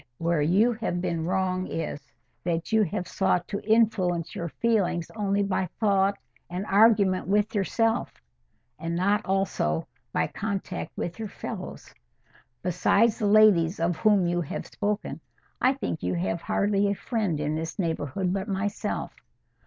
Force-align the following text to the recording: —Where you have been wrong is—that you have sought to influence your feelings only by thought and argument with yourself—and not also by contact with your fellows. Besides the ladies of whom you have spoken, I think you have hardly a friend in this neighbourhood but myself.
—Where 0.17 0.41
you 0.41 0.73
have 0.73 0.99
been 0.99 1.25
wrong 1.27 1.67
is—that 1.67 2.71
you 2.71 2.81
have 2.81 3.07
sought 3.07 3.47
to 3.49 3.61
influence 3.63 4.33
your 4.33 4.49
feelings 4.49 5.11
only 5.15 5.43
by 5.43 5.67
thought 5.79 6.17
and 6.49 6.65
argument 6.65 7.27
with 7.27 7.53
yourself—and 7.53 8.95
not 8.95 9.23
also 9.27 9.85
by 10.11 10.25
contact 10.25 10.89
with 10.97 11.19
your 11.19 11.27
fellows. 11.27 11.93
Besides 12.63 13.19
the 13.19 13.27
ladies 13.27 13.79
of 13.79 13.97
whom 13.97 14.25
you 14.25 14.41
have 14.41 14.65
spoken, 14.65 15.19
I 15.61 15.73
think 15.73 16.01
you 16.01 16.15
have 16.15 16.41
hardly 16.41 16.87
a 16.89 16.95
friend 16.95 17.39
in 17.39 17.53
this 17.53 17.77
neighbourhood 17.77 18.33
but 18.33 18.47
myself. 18.47 19.13